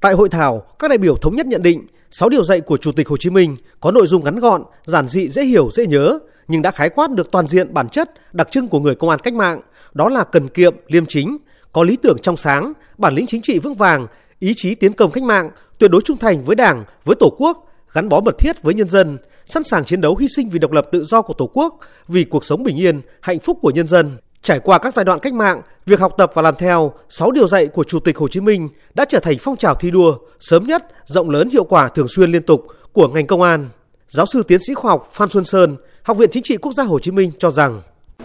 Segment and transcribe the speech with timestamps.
[0.00, 2.92] Tại hội thảo, các đại biểu thống nhất nhận định 6 điều dạy của Chủ
[2.92, 6.18] tịch Hồ Chí Minh có nội dung ngắn gọn, giản dị dễ hiểu dễ nhớ
[6.48, 9.18] nhưng đã khái quát được toàn diện bản chất đặc trưng của người công an
[9.18, 9.60] cách mạng,
[9.94, 11.36] đó là cần kiệm, liêm chính,
[11.72, 14.06] có lý tưởng trong sáng, bản lĩnh chính trị vững vàng,
[14.38, 17.66] ý chí tiến công cách mạng, tuyệt đối trung thành với Đảng, với Tổ quốc,
[17.92, 20.72] gắn bó mật thiết với nhân dân, sẵn sàng chiến đấu hy sinh vì độc
[20.72, 21.78] lập tự do của Tổ quốc,
[22.08, 24.16] vì cuộc sống bình yên, hạnh phúc của nhân dân.
[24.42, 27.48] Trải qua các giai đoạn cách mạng, việc học tập và làm theo 6 điều
[27.48, 30.64] dạy của Chủ tịch Hồ Chí Minh đã trở thành phong trào thi đua sớm
[30.64, 33.68] nhất, rộng lớn, hiệu quả, thường xuyên liên tục của ngành công an.
[34.08, 36.84] Giáo sư tiến sĩ khoa học Phan Xuân Sơn, Học viện Chính trị Quốc gia
[36.84, 37.80] Hồ Chí Minh cho rằng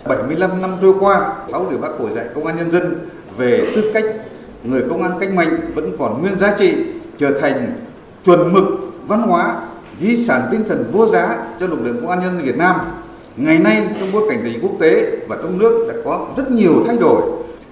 [0.07, 2.95] 75 năm trôi qua, 6 điều bác Hồ dạy công an nhân dân
[3.37, 4.05] về tư cách
[4.63, 6.75] người công an cách mạng vẫn còn nguyên giá trị,
[7.17, 7.75] trở thành
[8.25, 8.63] chuẩn mực
[9.07, 9.61] văn hóa,
[9.99, 12.75] di sản tinh thần vô giá cho lực lượng công an nhân dân Việt Nam.
[13.37, 16.83] Ngày nay trong bối cảnh tình quốc tế và trong nước đã có rất nhiều
[16.87, 17.21] thay đổi,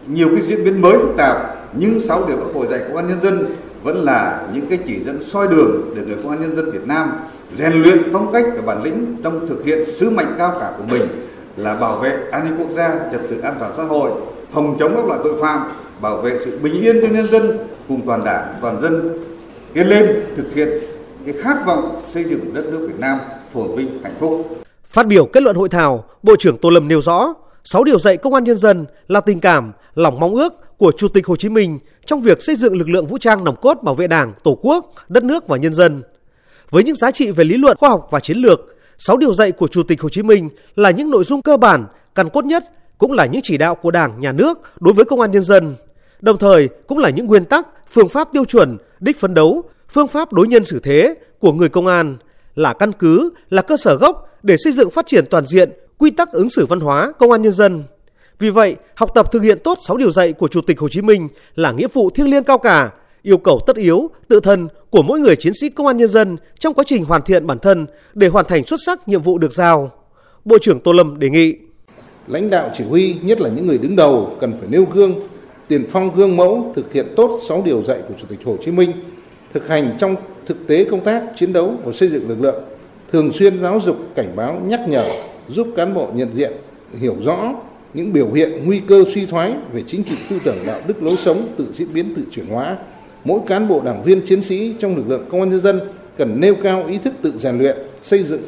[0.08, 1.38] nhiều cái diễn biến mới phức tạp,
[1.74, 5.00] nhưng sáu điều bác Hồ dạy công an nhân dân vẫn là những cái chỉ
[5.04, 7.12] dẫn soi đường để người công an nhân dân Việt Nam
[7.58, 10.84] rèn luyện phong cách và bản lĩnh trong thực hiện sứ mệnh cao cả của
[10.84, 11.08] mình
[11.58, 14.12] là bảo vệ an ninh quốc gia, trật tự an toàn xã hội,
[14.52, 18.02] phòng chống các loại tội phạm, bảo vệ sự bình yên cho nhân dân cùng
[18.06, 19.20] toàn đảng, toàn dân
[19.74, 20.70] tiến lên thực hiện
[21.26, 23.18] cái khát vọng xây dựng đất nước Việt Nam
[23.54, 24.62] phồn vinh hạnh phúc.
[24.92, 28.18] Phát biểu kết luận hội thảo, Bộ trưởng Tô Lâm nêu rõ, 6 điều dạy
[28.18, 31.50] công an nhân dân là tình cảm, lòng mong ước của Chủ tịch Hồ Chí
[31.50, 34.60] Minh trong việc xây dựng lực lượng vũ trang nòng cốt bảo vệ Đảng, Tổ
[34.62, 36.04] quốc, đất nước và nhân dân.
[36.70, 38.60] Với những giá trị về lý luận, khoa học và chiến lược,
[38.98, 41.86] 6 điều dạy của Chủ tịch Hồ Chí Minh là những nội dung cơ bản,
[42.16, 42.64] căn cốt nhất,
[42.98, 45.76] cũng là những chỉ đạo của Đảng, Nhà nước đối với công an nhân dân.
[46.22, 50.08] Đồng thời cũng là những nguyên tắc, phương pháp tiêu chuẩn, đích phấn đấu, phương
[50.08, 52.18] pháp đối nhân xử thế của người công an,
[52.56, 56.12] là căn cứ, là cơ sở gốc để xây dựng phát triển toàn diện quy
[56.12, 57.84] tắc ứng xử văn hóa công an nhân dân.
[58.40, 61.02] Vì vậy, học tập thực hiện tốt 6 điều dạy của Chủ tịch Hồ Chí
[61.02, 65.02] Minh là nghĩa vụ thiêng liêng cao cả, yêu cầu tất yếu, tự thân của
[65.02, 67.88] mỗi người chiến sĩ công an nhân dân trong quá trình hoàn thiện bản thân
[68.14, 69.92] để hoàn thành xuất sắc nhiệm vụ được giao.
[70.46, 71.56] Bộ trưởng Tô Lâm đề nghị
[72.28, 75.20] lãnh đạo chỉ huy, nhất là những người đứng đầu cần phải nêu gương,
[75.68, 78.72] tiền phong gương mẫu thực hiện tốt 6 điều dạy của Chủ tịch Hồ Chí
[78.72, 78.92] Minh,
[79.54, 80.16] thực hành trong
[80.46, 82.64] thực tế công tác chiến đấu và xây dựng lực lượng,
[83.12, 85.06] thường xuyên giáo dục, cảnh báo, nhắc nhở,
[85.50, 86.52] giúp cán bộ nhận diện,
[87.00, 87.54] hiểu rõ
[87.94, 91.18] những biểu hiện nguy cơ suy thoái về chính trị tư tưởng đạo đức lối
[91.18, 92.78] sống tự diễn biến tự chuyển hóa.
[93.24, 95.80] Mỗi cán bộ đảng viên chiến sĩ trong lực lượng công an nhân dân
[96.18, 98.42] cần nêu cao ý thức tự rèn luyện xây dựng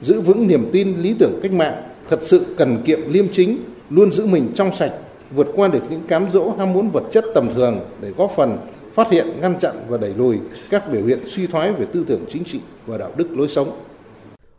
[0.00, 1.82] giữ vững niềm tin lý tưởng cách mạng.
[2.10, 3.58] Thật sự cần kiệm liêm chính
[3.90, 4.92] luôn giữ mình trong sạch
[5.34, 8.58] vượt qua được những cám dỗ ham muốn vật chất tầm thường để góp phần
[8.94, 10.38] phát hiện ngăn chặn và đẩy lùi
[10.70, 13.70] các biểu hiện suy thoái về tư tưởng chính trị và đạo đức lối sống.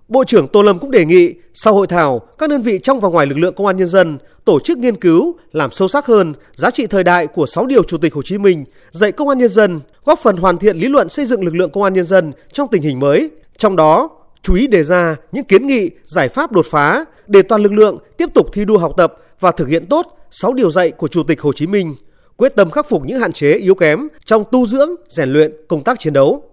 [0.08, 3.10] Bộ trưởng Tô Lâm cũng đề nghị sau hội thảo, các đơn vị trong và
[3.10, 6.34] ngoài lực lượng công an nhân dân tổ chức nghiên cứu, làm sâu sắc hơn
[6.56, 9.38] giá trị thời đại của 6 điều Chủ tịch Hồ Chí Minh dạy công an
[9.38, 12.06] nhân dân, góp phần hoàn thiện lý luận xây dựng lực lượng công an nhân
[12.06, 13.30] dân trong tình hình mới.
[13.58, 14.10] Trong đó,
[14.42, 17.98] chú ý đề ra những kiến nghị, giải pháp đột phá để toàn lực lượng
[18.18, 21.24] tiếp tục thi đua học tập và thực hiện tốt 6 điều dạy của Chủ
[21.24, 21.96] tịch Hồ Chí Minh,
[22.38, 25.84] quyết tâm khắc phục những hạn chế yếu kém trong tu dưỡng, rèn luyện công
[25.84, 26.47] tác chiến đấu.